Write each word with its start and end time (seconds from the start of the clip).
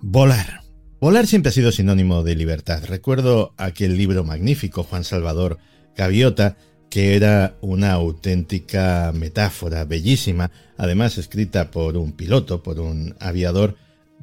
Volar. 0.00 0.62
Volar 1.00 1.26
siempre 1.26 1.50
ha 1.50 1.52
sido 1.52 1.72
sinónimo 1.72 2.22
de 2.22 2.34
libertad. 2.34 2.82
Recuerdo 2.86 3.52
aquel 3.56 3.96
libro 3.96 4.24
magnífico, 4.24 4.82
Juan 4.82 5.04
Salvador 5.04 5.58
Gaviota, 5.96 6.56
que 6.90 7.16
era 7.16 7.56
una 7.60 7.92
auténtica 7.92 9.12
metáfora 9.14 9.84
bellísima, 9.84 10.50
además 10.76 11.18
escrita 11.18 11.70
por 11.70 11.96
un 11.96 12.12
piloto, 12.12 12.62
por 12.62 12.80
un 12.80 13.16
aviador, 13.20 13.76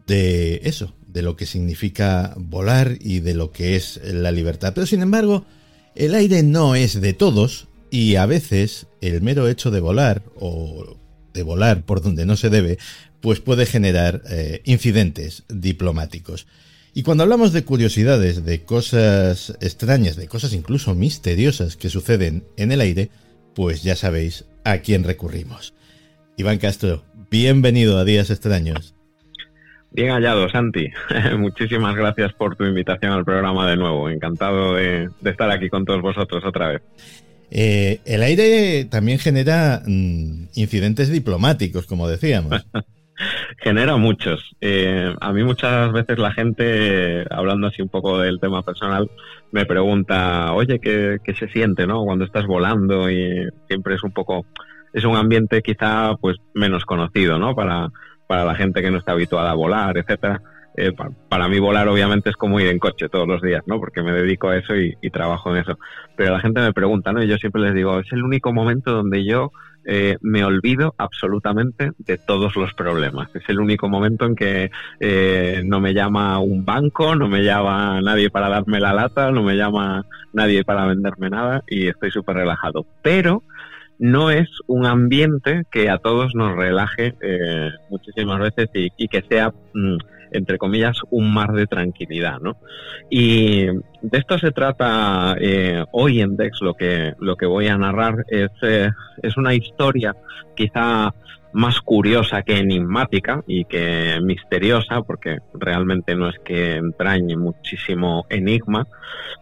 de 0.07 0.61
eso, 0.63 0.93
de 1.07 1.21
lo 1.21 1.35
que 1.35 1.45
significa 1.45 2.33
volar 2.37 2.97
y 2.99 3.19
de 3.19 3.33
lo 3.33 3.51
que 3.51 3.75
es 3.75 3.99
la 4.03 4.31
libertad. 4.31 4.73
Pero 4.73 4.87
sin 4.87 5.01
embargo, 5.01 5.45
el 5.95 6.15
aire 6.15 6.43
no 6.43 6.75
es 6.75 6.99
de 6.99 7.13
todos 7.13 7.67
y 7.89 8.15
a 8.15 8.25
veces 8.25 8.87
el 9.01 9.21
mero 9.21 9.47
hecho 9.47 9.71
de 9.71 9.79
volar 9.81 10.23
o 10.35 10.97
de 11.33 11.43
volar 11.43 11.85
por 11.85 12.01
donde 12.01 12.25
no 12.25 12.35
se 12.35 12.49
debe, 12.49 12.77
pues 13.21 13.39
puede 13.39 13.65
generar 13.65 14.21
eh, 14.29 14.61
incidentes 14.65 15.43
diplomáticos. 15.47 16.47
Y 16.93 17.03
cuando 17.03 17.23
hablamos 17.23 17.53
de 17.53 17.63
curiosidades, 17.63 18.43
de 18.43 18.63
cosas 18.63 19.57
extrañas, 19.61 20.17
de 20.17 20.27
cosas 20.27 20.53
incluso 20.53 20.93
misteriosas 20.93 21.77
que 21.77 21.89
suceden 21.89 22.43
en 22.57 22.71
el 22.71 22.81
aire, 22.81 23.09
pues 23.55 23.83
ya 23.83 23.95
sabéis 23.95 24.45
a 24.65 24.79
quién 24.79 25.03
recurrimos. 25.03 25.73
Iván 26.35 26.57
Castro, 26.57 27.03
bienvenido 27.29 27.97
a 27.97 28.03
Días 28.03 28.29
Extraños. 28.29 28.93
Bien 29.91 30.09
hallado, 30.09 30.49
Santi. 30.49 30.89
Muchísimas 31.37 31.95
gracias 31.95 32.33
por 32.33 32.55
tu 32.55 32.65
invitación 32.65 33.11
al 33.11 33.25
programa 33.25 33.69
de 33.69 33.77
nuevo. 33.77 34.09
Encantado 34.09 34.75
de, 34.75 35.09
estar 35.23 35.49
aquí 35.51 35.69
con 35.69 35.85
todos 35.85 36.01
vosotros 36.01 36.43
otra 36.45 36.69
vez. 36.69 36.81
Eh, 37.51 37.99
el 38.05 38.23
aire 38.23 38.85
también 38.85 39.19
genera 39.19 39.81
mm, 39.85 40.47
incidentes 40.55 41.09
diplomáticos, 41.09 41.85
como 41.85 42.07
decíamos. 42.07 42.65
genera 43.57 43.97
muchos. 43.97 44.55
Eh, 44.61 45.13
a 45.19 45.33
mí 45.33 45.43
muchas 45.43 45.91
veces 45.91 46.17
la 46.17 46.31
gente, 46.31 47.25
hablando 47.29 47.67
así 47.67 47.81
un 47.81 47.89
poco 47.89 48.19
del 48.19 48.39
tema 48.39 48.63
personal, 48.63 49.09
me 49.51 49.65
pregunta, 49.65 50.53
oye, 50.53 50.79
¿qué, 50.79 51.19
se 51.37 51.47
siente, 51.49 51.85
no? 51.87 52.03
Cuando 52.03 52.25
estás 52.25 52.45
volando 52.45 53.09
y 53.09 53.47
siempre 53.67 53.95
es 53.95 54.03
un 54.03 54.11
poco, 54.11 54.45
es 54.93 55.03
un 55.03 55.15
ambiente 55.15 55.61
quizá 55.61 56.15
pues 56.19 56.37
menos 56.53 56.85
conocido, 56.85 57.37
¿no? 57.37 57.55
Para, 57.55 57.89
para 58.27 58.45
la 58.45 58.55
gente 58.55 58.81
que 58.81 58.91
no 58.91 58.97
está 58.97 59.11
habituada 59.13 59.51
a 59.51 59.55
volar, 59.55 59.97
etcétera. 59.97 60.41
Eh, 60.77 60.93
para, 61.27 61.49
mí 61.49 61.59
volar 61.59 61.89
obviamente 61.89 62.29
es 62.29 62.37
como 62.37 62.57
ir 62.61 62.67
en 62.67 62.79
coche 62.79 63.09
todos 63.09 63.27
los 63.27 63.41
días, 63.41 63.61
¿no? 63.67 63.77
Porque 63.79 64.01
me 64.01 64.13
dedico 64.13 64.47
a 64.47 64.57
eso 64.57 64.75
y, 64.75 64.95
y 65.01 65.09
trabajo 65.09 65.53
en 65.53 65.61
eso. 65.61 65.77
Pero 66.15 66.31
la 66.31 66.39
gente 66.39 66.61
me 66.61 66.71
pregunta, 66.71 67.11
¿no? 67.11 67.21
Y 67.21 67.27
yo 67.27 67.37
siempre 67.37 67.61
les 67.61 67.73
digo, 67.73 67.99
es 67.99 68.11
el 68.13 68.23
único 68.23 68.53
momento 68.53 68.93
donde 68.93 69.25
yo 69.25 69.51
eh, 69.85 70.17
me 70.21 70.43
olvido 70.43 70.93
absolutamente 70.97 71.91
de 71.97 72.17
todos 72.17 72.55
los 72.55 72.73
problemas. 72.73 73.29
Es 73.33 73.43
el 73.47 73.59
único 73.59 73.89
momento 73.89 74.25
en 74.25 74.35
que 74.35 74.71
eh, 74.99 75.61
no 75.65 75.79
me 75.79 75.93
llama 75.93 76.39
un 76.39 76.65
banco, 76.65 77.15
no 77.15 77.27
me 77.27 77.43
llama 77.43 78.01
nadie 78.01 78.29
para 78.29 78.49
darme 78.49 78.79
la 78.79 78.93
lata, 78.93 79.31
no 79.31 79.43
me 79.43 79.55
llama 79.55 80.05
nadie 80.33 80.63
para 80.63 80.85
venderme 80.85 81.29
nada 81.29 81.63
y 81.67 81.87
estoy 81.87 82.11
súper 82.11 82.37
relajado. 82.37 82.85
Pero 83.01 83.43
no 83.99 84.31
es 84.31 84.49
un 84.67 84.85
ambiente 84.85 85.63
que 85.71 85.89
a 85.89 85.97
todos 85.97 86.33
nos 86.35 86.55
relaje 86.55 87.13
eh, 87.21 87.69
muchísimas 87.89 88.39
veces 88.39 88.69
y, 88.73 89.07
que 89.07 89.21
sea... 89.29 89.53
Mm, 89.73 89.97
entre 90.31 90.57
comillas, 90.57 90.97
un 91.09 91.33
mar 91.33 91.51
de 91.53 91.67
tranquilidad, 91.67 92.39
¿no? 92.39 92.57
Y 93.09 93.65
de 93.65 94.17
esto 94.17 94.37
se 94.39 94.51
trata 94.51 95.35
eh, 95.39 95.83
hoy 95.91 96.21
en 96.21 96.35
Dex, 96.35 96.61
lo 96.61 96.73
que, 96.73 97.13
lo 97.19 97.35
que 97.35 97.45
voy 97.45 97.67
a 97.67 97.77
narrar 97.77 98.25
es, 98.27 98.51
eh, 98.61 98.89
es 99.21 99.37
una 99.37 99.53
historia 99.53 100.15
quizá 100.55 101.13
más 101.53 101.81
curiosa 101.81 102.43
que 102.43 102.57
enigmática 102.57 103.43
y 103.45 103.65
que 103.65 104.19
misteriosa, 104.21 105.01
porque 105.01 105.39
realmente 105.53 106.15
no 106.15 106.29
es 106.29 106.39
que 106.39 106.75
entrañe 106.75 107.35
muchísimo 107.35 108.25
enigma, 108.29 108.87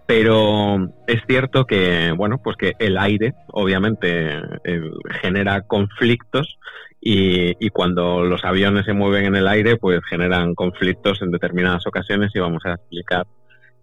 pero 0.05 0.89
es 1.07 1.21
cierto 1.27 1.65
que, 1.65 2.11
bueno, 2.15 2.39
pues 2.43 2.57
que 2.57 2.73
el 2.79 2.97
aire 2.97 3.35
obviamente 3.47 4.39
eh, 4.63 4.81
genera 5.21 5.61
conflictos 5.61 6.57
y, 7.01 7.69
cuando 7.69 8.25
los 8.25 8.43
aviones 8.43 8.85
se 8.85 8.93
mueven 8.93 9.25
en 9.25 9.35
el 9.35 9.47
aire, 9.47 9.77
pues 9.77 10.01
generan 10.09 10.53
conflictos 10.53 11.21
en 11.21 11.31
determinadas 11.31 11.87
ocasiones 11.87 12.31
y 12.33 12.39
vamos 12.39 12.65
a 12.65 12.73
explicar 12.73 13.25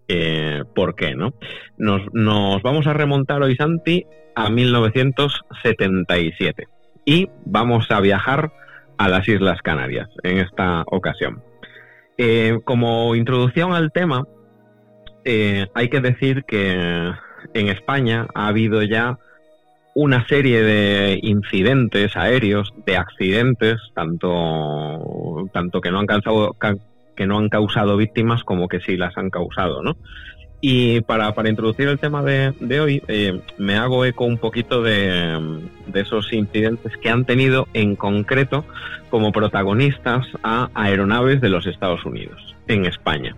eh, 0.07 0.63
por 0.75 0.95
qué, 0.95 1.15
¿no? 1.15 1.33
Nos, 1.77 2.03
vamos 2.61 2.85
a 2.87 2.93
remontar 2.93 3.41
hoy, 3.41 3.55
Santi, 3.55 4.05
a 4.35 4.49
1977 4.49 6.67
y 7.05 7.29
vamos 7.45 7.89
a 7.89 7.99
viajar 7.99 8.53
a 8.97 9.09
las 9.09 9.27
Islas 9.27 9.61
Canarias 9.61 10.07
en 10.23 10.37
esta 10.37 10.83
ocasión. 10.87 11.43
Eh, 12.17 12.59
como 12.63 13.15
introducción 13.15 13.73
al 13.73 13.91
tema, 13.91 14.25
eh, 15.25 15.65
hay 15.73 15.89
que 15.89 16.01
decir 16.01 16.43
que 16.45 17.11
en 17.53 17.67
España 17.67 18.27
ha 18.33 18.47
habido 18.47 18.81
ya 18.83 19.19
una 19.99 20.27
serie 20.27 20.61
de 20.61 21.19
incidentes 21.23 22.15
aéreos, 22.15 22.71
de 22.85 22.97
accidentes, 22.97 23.77
tanto, 23.95 25.49
tanto 25.51 25.81
que 25.81 25.89
no 25.89 25.99
han 25.99 26.05
causado, 26.05 26.55
que 27.15 27.25
no 27.25 27.39
han 27.39 27.49
causado 27.49 27.97
víctimas 27.97 28.43
como 28.43 28.67
que 28.67 28.79
sí 28.79 28.95
las 28.95 29.17
han 29.17 29.31
causado, 29.31 29.81
¿no? 29.81 29.97
Y 30.61 31.01
para, 31.01 31.33
para 31.33 31.49
introducir 31.49 31.87
el 31.87 31.97
tema 31.97 32.21
de, 32.21 32.53
de 32.59 32.79
hoy, 32.79 33.01
eh, 33.07 33.41
me 33.57 33.75
hago 33.77 34.05
eco 34.05 34.25
un 34.25 34.37
poquito 34.37 34.83
de, 34.83 35.63
de, 35.87 35.99
esos 35.99 36.31
incidentes 36.31 36.95
que 36.97 37.09
han 37.09 37.25
tenido 37.25 37.67
en 37.73 37.95
concreto 37.95 38.65
como 39.09 39.31
protagonistas 39.31 40.27
a 40.43 40.69
aeronaves 40.75 41.41
de 41.41 41.49
los 41.49 41.65
Estados 41.65 42.05
Unidos 42.05 42.55
en 42.67 42.85
España. 42.85 43.35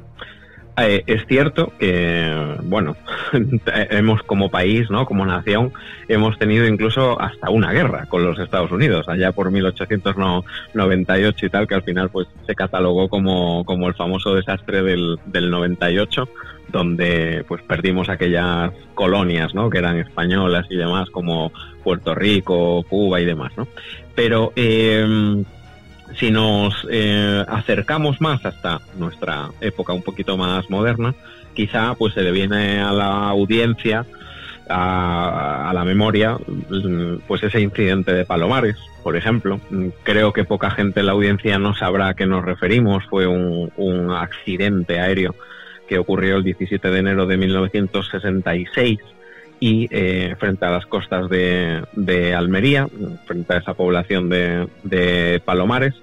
Eh, 0.81 1.03
es 1.07 1.25
cierto 1.27 1.73
que, 1.79 2.57
bueno, 2.63 2.95
hemos 3.73 4.23
como 4.23 4.49
país, 4.49 4.89
¿no? 4.89 5.05
Como 5.05 5.25
nación, 5.25 5.73
hemos 6.07 6.37
tenido 6.37 6.65
incluso 6.67 7.19
hasta 7.21 7.49
una 7.49 7.71
guerra 7.71 8.05
con 8.05 8.23
los 8.25 8.39
Estados 8.39 8.71
Unidos, 8.71 9.09
allá 9.09 9.31
por 9.31 9.51
1898 9.51 11.45
y 11.45 11.49
tal, 11.49 11.67
que 11.67 11.75
al 11.75 11.83
final 11.83 12.09
pues 12.09 12.27
se 12.45 12.55
catalogó 12.55 13.09
como, 13.09 13.65
como 13.65 13.87
el 13.87 13.93
famoso 13.95 14.33
desastre 14.35 14.81
del, 14.83 15.19
del 15.25 15.49
98, 15.49 16.29
donde 16.69 17.43
pues 17.47 17.61
perdimos 17.63 18.09
aquellas 18.09 18.71
colonias, 18.93 19.55
¿no? 19.55 19.69
Que 19.69 19.79
eran 19.79 19.97
españolas 19.97 20.67
y 20.69 20.75
demás, 20.75 21.09
como 21.09 21.51
Puerto 21.83 22.13
Rico, 22.15 22.83
Cuba 22.83 23.19
y 23.19 23.25
demás, 23.25 23.51
¿no? 23.57 23.67
Pero... 24.15 24.53
Eh, 24.55 25.43
si 26.17 26.31
nos 26.31 26.87
eh, 26.89 27.43
acercamos 27.47 28.21
más 28.21 28.45
hasta 28.45 28.81
nuestra 28.97 29.49
época 29.61 29.93
un 29.93 30.03
poquito 30.03 30.37
más 30.37 30.69
moderna, 30.69 31.13
quizá 31.53 31.93
pues 31.95 32.13
se 32.13 32.21
le 32.21 32.31
viene 32.31 32.81
a 32.81 32.91
la 32.91 33.29
audiencia, 33.29 34.05
a, 34.69 35.71
la 35.73 35.83
memoria, 35.83 36.37
pues 37.27 37.43
ese 37.43 37.59
incidente 37.59 38.13
de 38.13 38.25
Palomares, 38.25 38.77
por 39.03 39.15
ejemplo. 39.15 39.59
Creo 40.03 40.31
que 40.31 40.43
poca 40.43 40.69
gente 40.71 40.99
en 40.99 41.07
la 41.07 41.13
audiencia 41.13 41.57
no 41.57 41.73
sabrá 41.73 42.09
a 42.09 42.13
qué 42.13 42.25
nos 42.25 42.45
referimos. 42.45 43.03
Fue 43.09 43.25
un, 43.25 43.71
un 43.77 44.11
accidente 44.11 44.99
aéreo 44.99 45.35
que 45.87 45.97
ocurrió 45.97 46.37
el 46.37 46.43
17 46.43 46.91
de 46.91 46.99
enero 46.99 47.25
de 47.25 47.37
1966 47.37 48.99
y 49.59 49.87
eh, 49.91 50.35
frente 50.39 50.65
a 50.65 50.69
las 50.69 50.85
costas 50.85 51.29
de, 51.29 52.33
Almería, 52.35 52.87
esa 53.57 53.73
población 53.73 54.29
de, 54.29 55.41
Palomares, 55.45 55.93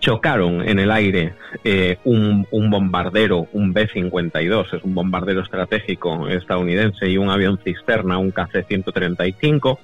chocaron 0.00 0.66
en 0.66 0.78
el 0.78 0.90
aire 0.90 1.34
eh, 1.62 1.98
un, 2.04 2.46
bombardero, 2.50 3.48
un 3.52 3.72
B-52, 3.72 4.74
es 4.74 4.82
un 4.82 4.94
bombardero 4.94 5.42
estratégico 5.42 6.28
estadounidense, 6.28 7.08
y 7.08 7.18
un 7.18 7.28
avión 7.28 7.58
cisterna, 7.62 8.18
un 8.18 8.32
KC-135. 8.32 9.78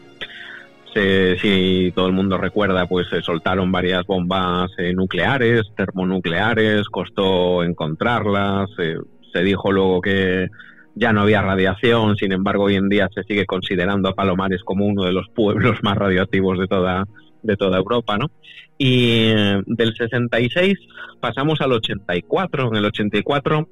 si 1.40 1.92
todo 1.94 2.06
el 2.06 2.12
mundo 2.12 2.38
recuerda, 2.38 2.86
pues 2.86 3.08
se 3.08 3.20
soltaron 3.20 3.70
varias 3.70 4.06
bombas 4.06 4.70
eh, 4.78 4.94
nucleares, 4.94 5.62
termonucleares, 5.76 6.88
costó 6.88 7.62
encontrarlas, 7.62 8.70
se 8.76 9.42
dijo 9.42 9.70
luego 9.70 10.00
que 10.00 10.48
ya 10.96 11.12
no 11.12 11.20
había 11.20 11.42
radiación, 11.42 12.16
sin 12.16 12.32
embargo 12.32 12.64
hoy 12.64 12.74
en 12.74 12.88
día 12.88 13.08
se 13.14 13.22
sigue 13.22 13.44
considerando 13.44 14.08
a 14.08 14.14
Palomares 14.14 14.62
como 14.64 14.86
uno 14.86 15.04
de 15.04 15.12
los 15.12 15.28
pueblos 15.28 15.78
más 15.82 15.96
radioactivos 15.96 16.58
de 16.58 16.66
toda, 16.66 17.04
de 17.42 17.56
toda 17.56 17.78
Europa, 17.78 18.16
¿no? 18.16 18.30
Y 18.78 19.28
eh, 19.28 19.62
del 19.66 19.94
66 19.94 20.74
pasamos 21.20 21.60
al 21.60 21.72
84. 21.72 22.68
En 22.68 22.76
el 22.76 22.84
84, 22.86 23.68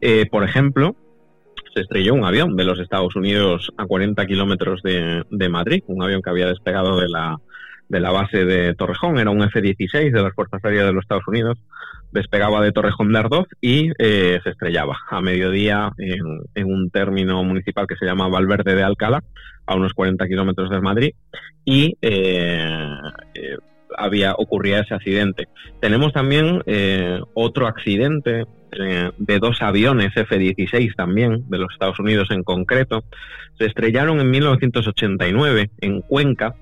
eh, 0.00 0.26
por 0.30 0.44
ejemplo, 0.44 0.96
se 1.74 1.80
estrelló 1.80 2.14
un 2.14 2.24
avión 2.24 2.56
de 2.56 2.64
los 2.64 2.78
Estados 2.78 3.16
Unidos 3.16 3.72
a 3.76 3.86
40 3.86 4.26
kilómetros 4.26 4.82
de, 4.82 5.24
de 5.30 5.48
Madrid, 5.48 5.82
un 5.86 6.02
avión 6.02 6.22
que 6.22 6.30
había 6.30 6.46
despegado 6.46 7.00
de 7.00 7.08
la, 7.08 7.38
de 7.88 8.00
la 8.00 8.10
base 8.10 8.44
de 8.44 8.74
Torrejón, 8.74 9.18
era 9.18 9.30
un 9.30 9.42
F-16 9.42 10.12
de 10.12 10.22
las 10.22 10.34
Fuerzas 10.34 10.64
Aéreas 10.64 10.86
de 10.86 10.92
los 10.92 11.04
Estados 11.04 11.26
Unidos, 11.28 11.58
despegaba 12.12 12.62
de 12.62 12.72
Torrejón 12.72 13.12
de 13.12 13.18
Ardoz 13.18 13.46
y 13.60 13.90
eh, 13.98 14.40
se 14.42 14.50
estrellaba 14.50 14.96
a 15.10 15.20
mediodía 15.20 15.92
en, 15.98 16.66
un 16.66 16.90
término 16.90 17.42
municipal 17.44 17.86
que 17.86 17.96
se 17.96 18.06
llama 18.06 18.28
Valverde 18.28 18.74
de 18.74 18.82
Alcalá, 18.82 19.22
a 19.66 19.74
unos 19.74 19.92
40 19.94 20.26
kilómetros 20.26 20.70
de 20.70 20.80
Madrid, 20.80 21.10
y 21.64 21.96
eh, 22.00 22.68
eh, 23.34 23.56
había 23.96 24.34
ocurría 24.34 24.80
ese 24.80 24.94
accidente. 24.94 25.48
Tenemos 25.80 26.12
también 26.12 26.62
eh, 26.66 27.20
otro 27.34 27.66
accidente 27.66 28.44
de 29.16 29.38
dos 29.38 29.62
aviones 29.62 30.14
F-16 30.14 30.94
también, 30.96 31.48
de 31.48 31.56
los 31.56 31.72
Estados 31.72 31.98
Unidos 31.98 32.28
en 32.30 32.42
concreto. 32.42 33.04
Se 33.58 33.64
estrellaron 33.64 34.20
en 34.20 34.30
1989 34.30 35.70
en 35.80 36.02
Cuenca 36.02 36.54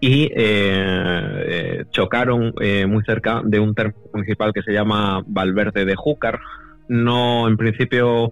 y 0.00 0.24
eh, 0.24 0.30
eh, 0.36 1.84
chocaron 1.90 2.54
eh, 2.60 2.86
muy 2.86 3.02
cerca 3.04 3.42
de 3.44 3.58
un 3.58 3.74
término 3.74 3.98
municipal 4.12 4.52
que 4.52 4.62
se 4.62 4.72
llama 4.72 5.22
Valverde 5.26 5.84
de 5.84 5.96
Júcar. 5.96 6.40
No, 6.88 7.46
en 7.48 7.56
principio 7.56 8.30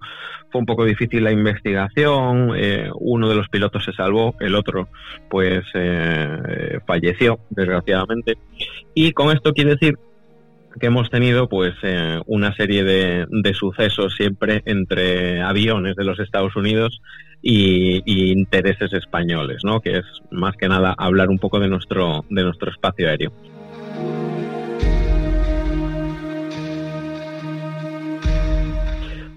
fue 0.50 0.60
un 0.60 0.66
poco 0.66 0.84
difícil 0.84 1.24
la 1.24 1.32
investigación. 1.32 2.52
Eh, 2.56 2.88
uno 2.94 3.28
de 3.28 3.34
los 3.34 3.48
pilotos 3.48 3.84
se 3.84 3.92
salvó, 3.92 4.34
el 4.40 4.54
otro, 4.54 4.88
pues, 5.28 5.64
eh, 5.74 6.78
falleció, 6.86 7.40
desgraciadamente. 7.50 8.38
Y 8.94 9.12
con 9.12 9.34
esto 9.34 9.52
quiere 9.52 9.72
decir 9.72 9.98
que 10.78 10.86
hemos 10.86 11.10
tenido 11.10 11.48
pues 11.48 11.74
eh, 11.82 12.20
una 12.26 12.54
serie 12.54 12.84
de, 12.84 13.26
de, 13.28 13.54
sucesos 13.54 14.14
siempre 14.16 14.62
entre 14.66 15.42
aviones 15.42 15.96
de 15.96 16.04
los 16.04 16.18
Estados 16.18 16.54
Unidos 16.56 17.00
y, 17.42 18.32
intereses 18.32 18.92
españoles, 18.92 19.62
¿no? 19.64 19.80
Que 19.80 19.98
es 19.98 20.04
más 20.30 20.56
que 20.56 20.68
nada 20.68 20.94
hablar 20.96 21.28
un 21.28 21.38
poco 21.38 21.60
de 21.60 21.68
nuestro 21.68 22.24
de 22.28 22.42
nuestro 22.42 22.70
espacio 22.70 23.08
aéreo. 23.08 23.32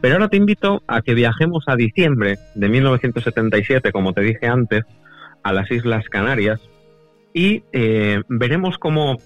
Pero 0.01 0.15
ahora 0.15 0.29
te 0.29 0.37
invito 0.37 0.81
a 0.87 1.01
que 1.01 1.13
viajemos 1.13 1.65
a 1.67 1.75
diciembre 1.75 2.37
de 2.55 2.69
1977, 2.69 3.91
como 3.91 4.13
te 4.13 4.21
dije 4.21 4.47
antes, 4.47 4.83
a 5.43 5.51
las 5.51 5.69
Islas 5.71 6.05
Canarias 6.09 6.61
y 7.33 7.63
eh, 7.73 8.21
veremos 8.29 8.77
cómo 8.77 9.17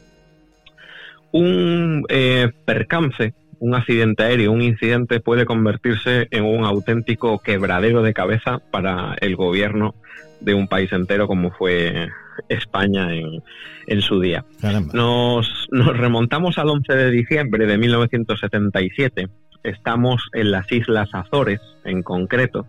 un 1.32 1.83
eh, 2.10 2.52
percance, 2.66 3.34
un 3.60 3.76
accidente 3.76 4.24
aéreo, 4.24 4.52
un 4.52 4.62
incidente 4.62 5.20
puede 5.20 5.46
convertirse 5.46 6.28
en 6.32 6.44
un 6.44 6.66
auténtico 6.66 7.40
quebradero 7.40 8.02
de 8.02 8.14
cabeza 8.14 8.60
para 8.72 9.16
el 9.22 9.36
gobierno 9.36 9.96
de 10.42 10.54
un 10.54 10.68
país 10.68 10.92
entero 10.92 11.28
como 11.28 11.52
fue 11.52 12.10
España 12.50 13.14
en, 13.16 13.42
en 13.88 14.02
su 14.02 14.20
día. 14.20 14.46
Nos, 14.94 15.68
nos, 15.72 15.98
remontamos 15.98 16.58
al 16.58 16.70
11 16.70 16.94
de 16.94 17.12
diciembre 17.12 17.66
de 17.66 17.78
1977. 17.78 19.30
Estamos 19.64 20.22
en 20.34 20.52
las 20.52 20.70
Islas 20.72 21.10
Azores, 21.14 21.62
en 21.86 22.04
concreto, 22.04 22.66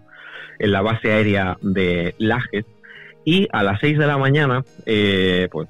en 0.59 0.73
la 0.73 0.82
base 0.82 1.12
aérea 1.12 1.56
de 1.61 2.15
Lajes, 2.19 2.65
y 3.25 3.49
a 3.53 3.62
las 3.62 3.81
6 3.81 3.99
de 3.99 4.06
la 4.06 4.19
mañana, 4.19 4.62
eh, 4.87 5.49
pues 5.50 5.69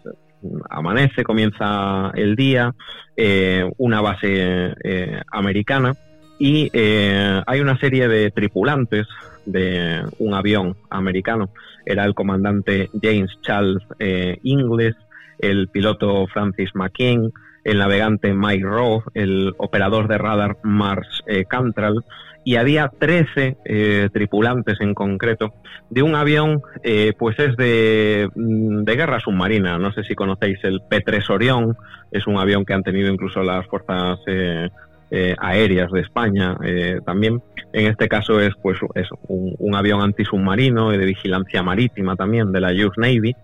amanece, 0.70 1.24
comienza 1.24 2.10
el 2.14 2.36
día, 2.36 2.74
eh, 3.16 3.70
una 3.78 4.00
base 4.00 4.74
eh, 4.82 5.22
americana 5.30 5.94
y 6.38 6.70
eh, 6.72 7.42
hay 7.46 7.60
una 7.60 7.78
serie 7.78 8.08
de 8.08 8.30
tripulantes 8.30 9.06
de 9.46 10.02
un 10.18 10.34
avión 10.34 10.76
americano. 10.90 11.50
Era 11.86 12.04
el 12.04 12.14
comandante 12.14 12.90
James 13.00 13.30
Charles 13.42 13.82
eh, 13.98 14.38
Ingles, 14.42 14.96
el 15.38 15.68
piloto 15.68 16.26
Francis 16.26 16.70
McKean, 16.74 17.32
el 17.64 17.78
navegante 17.78 18.34
Mike 18.34 18.64
Rowe, 18.64 19.02
el 19.14 19.54
operador 19.58 20.06
de 20.08 20.18
radar 20.18 20.58
Mars 20.62 21.22
eh, 21.26 21.44
Cantral, 21.46 22.04
y 22.44 22.56
había 22.56 22.88
13 22.88 23.56
eh, 23.64 24.08
tripulantes 24.12 24.80
en 24.80 24.94
concreto 24.94 25.54
de 25.88 26.02
un 26.02 26.14
avión, 26.14 26.62
eh, 26.82 27.14
pues 27.18 27.38
es 27.38 27.56
de, 27.56 28.28
de, 28.34 28.96
guerra 28.96 29.18
submarina. 29.18 29.78
No 29.78 29.92
sé 29.92 30.04
si 30.04 30.14
conocéis 30.14 30.58
el 30.62 30.82
P-3 30.82 31.30
Orión, 31.30 31.76
es 32.12 32.26
un 32.26 32.36
avión 32.36 32.66
que 32.66 32.74
han 32.74 32.82
tenido 32.82 33.10
incluso 33.10 33.42
las 33.42 33.66
fuerzas 33.66 34.18
eh, 34.26 34.68
eh 35.10 35.34
aéreas 35.38 35.90
de 35.90 36.00
España 36.00 36.56
también. 37.04 37.42
En 37.72 37.86
este 37.86 38.08
caso 38.08 38.40
es 38.40 38.54
pues 38.62 38.78
eso, 38.94 39.18
un, 39.28 39.54
un, 39.58 39.74
avión 39.74 40.02
antisubmarino 40.02 40.92
y 40.92 40.98
de 40.98 41.06
vigilancia 41.06 41.62
marítima 41.62 42.14
también 42.14 42.52
de 42.52 42.60
la 42.60 42.72
US 42.72 42.98
Navy. 42.98 43.34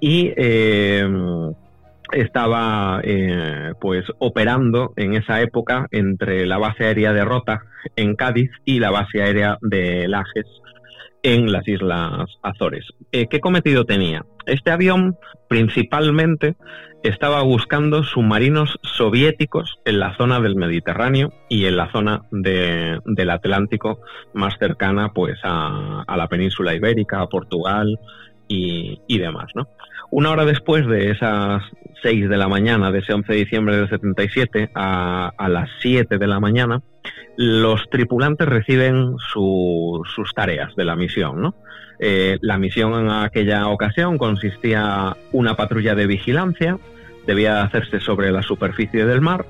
Y 0.00 0.32
estaba 2.12 3.00
eh, 3.02 3.72
pues 3.80 4.04
operando 4.18 4.92
en 4.96 5.14
esa 5.14 5.40
época 5.40 5.86
entre 5.90 6.46
la 6.46 6.58
base 6.58 6.84
aérea 6.84 7.12
de 7.12 7.24
Rota 7.24 7.62
en 7.96 8.14
Cádiz 8.16 8.50
y 8.64 8.78
la 8.78 8.90
base 8.90 9.22
aérea 9.22 9.58
de 9.60 10.08
Lajes 10.08 10.46
en 11.22 11.52
las 11.52 11.66
Islas 11.68 12.26
Azores. 12.42 12.86
Eh, 13.12 13.26
¿Qué 13.28 13.40
cometido 13.40 13.84
tenía? 13.84 14.24
Este 14.46 14.70
avión 14.70 15.16
principalmente 15.48 16.56
estaba 17.02 17.42
buscando 17.42 18.02
submarinos 18.02 18.78
soviéticos 18.82 19.76
en 19.84 20.00
la 20.00 20.16
zona 20.16 20.40
del 20.40 20.56
Mediterráneo 20.56 21.32
y 21.48 21.64
en 21.66 21.76
la 21.76 21.90
zona 21.92 22.22
de, 22.30 23.00
del 23.04 23.30
Atlántico 23.30 24.00
más 24.34 24.54
cercana 24.58 25.12
pues 25.14 25.38
a, 25.42 26.02
a 26.06 26.16
la 26.16 26.28
península 26.28 26.74
ibérica, 26.74 27.20
a 27.20 27.28
Portugal 27.28 27.98
y, 28.48 29.00
y 29.06 29.18
demás, 29.18 29.50
¿no? 29.54 29.68
Una 30.12 30.32
hora 30.32 30.44
después 30.44 30.86
de 30.88 31.12
esas 31.12 31.62
6 32.02 32.28
de 32.28 32.36
la 32.36 32.48
mañana 32.48 32.90
de 32.90 32.98
ese 32.98 33.12
11 33.12 33.32
de 33.32 33.38
diciembre 33.38 33.76
del 33.76 33.88
77 33.88 34.70
a, 34.74 35.30
a 35.36 35.48
las 35.48 35.70
7 35.80 36.18
de 36.18 36.26
la 36.26 36.40
mañana, 36.40 36.82
los 37.36 37.88
tripulantes 37.90 38.48
reciben 38.48 39.14
su, 39.18 40.02
sus 40.14 40.34
tareas 40.34 40.74
de 40.74 40.84
la 40.84 40.96
misión. 40.96 41.54
Eh, 42.00 42.38
la 42.40 42.58
misión 42.58 42.94
en 42.94 43.10
aquella 43.10 43.68
ocasión 43.68 44.18
consistía 44.18 45.16
una 45.32 45.54
patrulla 45.54 45.94
de 45.94 46.08
vigilancia, 46.08 46.76
debía 47.26 47.62
hacerse 47.62 48.00
sobre 48.00 48.32
la 48.32 48.42
superficie 48.42 49.04
del 49.06 49.20
mar, 49.20 49.46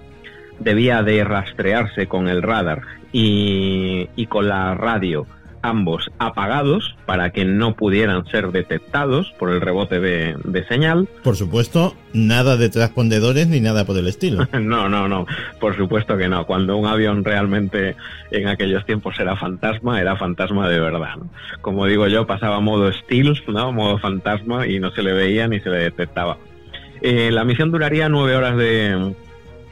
debía 0.58 1.02
de 1.02 1.24
rastrearse 1.24 2.06
con 2.06 2.28
el 2.28 2.42
radar 2.42 2.82
y 3.12 4.26
con 4.28 4.46
la 4.46 4.74
radio 4.74 5.26
ambos 5.62 6.10
apagados 6.18 6.96
para 7.06 7.30
que 7.30 7.44
no 7.44 7.74
pudieran 7.74 8.26
ser 8.26 8.50
detectados 8.52 9.32
por 9.38 9.50
el 9.50 9.60
rebote 9.60 10.00
de, 10.00 10.36
de, 10.44 10.66
señal. 10.66 11.08
Por 11.22 11.36
supuesto, 11.36 11.94
nada 12.12 12.56
de 12.56 12.70
transpondedores 12.70 13.48
ni 13.48 13.60
nada 13.60 13.84
por 13.84 13.96
el 13.96 14.06
estilo. 14.08 14.46
no, 14.52 14.88
no, 14.88 15.08
no, 15.08 15.26
por 15.58 15.76
supuesto 15.76 16.16
que 16.16 16.28
no. 16.28 16.46
Cuando 16.46 16.76
un 16.76 16.86
avión 16.86 17.24
realmente 17.24 17.96
en 18.30 18.48
aquellos 18.48 18.84
tiempos 18.86 19.18
era 19.18 19.36
fantasma, 19.36 20.00
era 20.00 20.16
fantasma 20.16 20.68
de 20.68 20.80
verdad. 20.80 21.16
¿no? 21.16 21.30
Como 21.60 21.86
digo 21.86 22.06
yo, 22.08 22.26
pasaba 22.26 22.60
modo 22.60 22.92
Stealth, 22.92 23.48
¿no? 23.48 23.72
modo 23.72 23.98
fantasma 23.98 24.66
y 24.66 24.78
no 24.78 24.90
se 24.90 25.02
le 25.02 25.12
veía 25.12 25.48
ni 25.48 25.60
se 25.60 25.70
le 25.70 25.78
detectaba. 25.78 26.38
Eh, 27.02 27.30
la 27.32 27.44
misión 27.44 27.70
duraría 27.70 28.08
nueve 28.10 28.36
horas 28.36 28.56
de, 28.58 29.14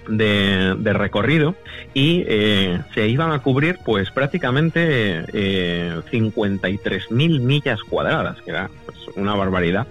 de, 0.09 0.93
recorrido 0.93 1.55
y 1.95 2.25
eh, 2.27 2.81
se 2.95 3.09
iban 3.09 3.33
a 3.33 3.41
cubrir 3.41 3.79
pues 3.85 4.11
prácticamente 4.11 5.25
eh, 5.33 6.01
53.000 6.11 7.41
millas 7.41 7.81
cuadradas, 7.83 8.41
que 8.43 8.51
era 8.51 8.71
pues, 8.85 9.17
una 9.17 9.35
barbaridad, 9.35 9.87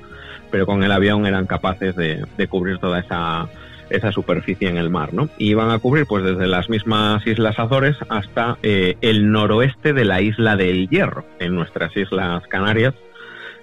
pero 0.51 0.65
con 0.65 0.83
el 0.83 0.91
avión 0.91 1.25
eran 1.25 1.45
capaces 1.45 1.95
de, 1.95 2.25
cubrir 2.49 2.79
toda 2.79 2.99
esa, 2.99 3.47
esa 3.89 4.11
superficie 4.11 4.69
en 4.69 4.77
el 4.77 4.89
mar, 4.89 5.13
¿no? 5.13 5.29
Y 5.37 5.49
iban 5.49 5.69
a 5.69 5.79
cubrir 5.79 6.05
pues 6.07 6.23
desde 6.23 6.47
las 6.47 6.69
mismas 6.69 7.25
Islas 7.25 7.59
Azores 7.59 7.95
hasta 8.09 8.57
eh, 8.63 8.97
el 9.01 9.31
noroeste 9.31 9.93
de 9.93 10.05
la 10.05 10.21
isla 10.21 10.55
del 10.55 10.89
Hierro, 10.89 11.25
en 11.39 11.55
nuestras 11.55 11.95
Islas 11.95 12.43
Canarias, 12.47 12.93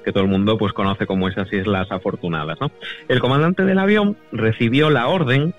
que 0.04 0.12
todo 0.12 0.23
el 0.23 0.30
mundo 0.30 0.58
pues 0.58 0.73
conoce 0.73 1.06
como 1.06 1.28
esas 1.28 1.50
islas 1.52 1.90
afortunadas, 1.90 2.61
¿no? 2.61 2.70
El 3.08 3.20
comandante 3.20 3.64
del 3.64 3.78
avión 3.78 4.16
recibió 4.32 4.90
la 4.90 5.08
orden 5.08 5.54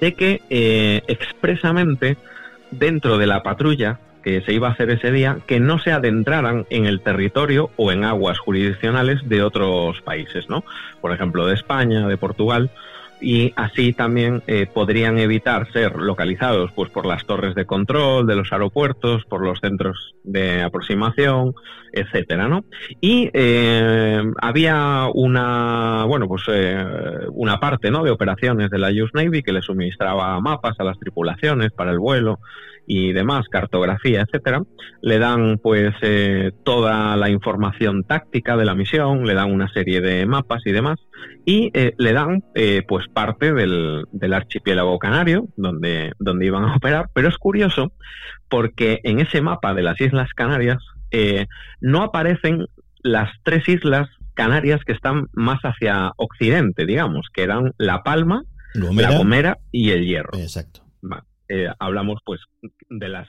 de 0.00 0.14
que 0.14 0.40
eh, 0.50 1.02
expresamente 1.06 2.16
dentro 2.70 3.18
de 3.18 3.26
la 3.26 3.42
patrulla 3.42 3.98
que 4.22 4.40
se 4.42 4.52
iba 4.52 4.68
a 4.68 4.72
hacer 4.72 4.90
ese 4.90 5.10
día, 5.10 5.38
que 5.46 5.60
no 5.60 5.78
se 5.78 5.90
adentraran 5.90 6.64
en 6.70 6.86
el 6.86 7.00
territorio 7.00 7.70
o 7.76 7.90
en 7.90 8.04
aguas 8.04 8.38
jurisdiccionales 8.38 9.28
de 9.28 9.42
otros 9.42 10.00
países, 10.02 10.48
¿no? 10.48 10.64
Por 11.00 11.12
ejemplo, 11.12 11.46
de 11.46 11.54
España, 11.54 12.06
de 12.06 12.16
Portugal, 12.16 12.70
y 13.22 13.52
así 13.56 13.92
también 13.92 14.42
eh, 14.46 14.66
podrían 14.66 15.16
evitar 15.18 15.70
ser 15.72 15.96
localizados 15.96 16.72
pues 16.72 16.90
por 16.90 17.06
las 17.06 17.24
torres 17.24 17.54
de 17.54 17.64
control 17.64 18.26
de 18.26 18.36
los 18.36 18.52
aeropuertos, 18.52 19.24
por 19.26 19.44
los 19.44 19.60
centros 19.60 20.14
de 20.24 20.62
aproximación, 20.62 21.54
etcétera, 21.92 22.48
¿no? 22.48 22.64
Y 23.00 23.30
eh, 23.32 24.22
había 24.40 25.06
una, 25.14 26.04
bueno, 26.06 26.26
pues 26.26 26.42
eh, 26.48 26.84
una 27.32 27.60
parte, 27.60 27.90
¿no? 27.90 28.02
De 28.02 28.10
operaciones 28.10 28.70
de 28.70 28.78
la 28.78 28.88
US 28.88 29.14
Navy 29.14 29.42
que 29.42 29.52
le 29.52 29.62
suministraba 29.62 30.40
mapas 30.40 30.78
a 30.80 30.84
las 30.84 30.98
tripulaciones 30.98 31.70
para 31.72 31.92
el 31.92 31.98
vuelo 31.98 32.40
y 32.86 33.12
demás, 33.12 33.48
cartografía, 33.48 34.22
etcétera, 34.22 34.62
le 35.02 35.18
dan 35.18 35.58
pues 35.62 35.94
eh, 36.02 36.52
toda 36.64 37.16
la 37.16 37.30
información 37.30 38.04
táctica 38.04 38.56
de 38.56 38.64
la 38.64 38.74
misión, 38.74 39.24
le 39.24 39.34
dan 39.34 39.52
una 39.52 39.72
serie 39.72 40.00
de 40.00 40.26
mapas 40.26 40.62
y 40.66 40.72
demás, 40.72 40.98
y 41.44 41.70
eh, 41.74 41.94
le 41.98 42.12
dan 42.12 42.44
eh, 42.54 42.82
pues 42.86 43.08
parte 43.08 43.52
del, 43.52 44.04
del, 44.12 44.32
archipiélago 44.32 44.98
canario 44.98 45.48
donde, 45.56 46.12
donde 46.18 46.46
iban 46.46 46.64
a 46.64 46.76
operar, 46.76 47.10
pero 47.14 47.28
es 47.28 47.38
curioso 47.38 47.92
porque 48.48 49.00
en 49.04 49.20
ese 49.20 49.40
mapa 49.40 49.74
de 49.74 49.82
las 49.82 50.00
Islas 50.00 50.30
Canarias 50.34 50.78
no 51.80 52.02
aparecen 52.02 52.66
las 53.02 53.30
tres 53.42 53.68
islas 53.68 54.08
canarias 54.32 54.80
que 54.84 54.92
están 54.92 55.28
más 55.32 55.60
hacia 55.62 56.12
occidente, 56.16 56.86
digamos, 56.86 57.26
que 57.34 57.42
eran 57.42 57.74
La 57.76 58.02
Palma, 58.02 58.44
La 58.74 59.18
Gomera 59.18 59.58
y 59.70 59.90
El 59.90 60.06
Hierro. 60.06 60.38
Exacto. 60.38 60.80
Eh, 61.48 61.68
hablamos 61.78 62.20
pues 62.24 62.40
de 62.88 63.08
las... 63.10 63.28